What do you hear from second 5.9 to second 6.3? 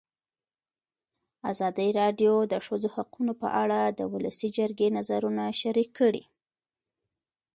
کړي.